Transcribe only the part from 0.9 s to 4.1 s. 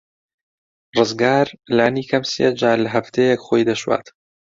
ڕزگار لانی کەم سێ جار لە هەفتەیەک خۆی دەشوات.